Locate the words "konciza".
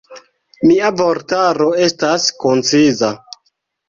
2.45-3.11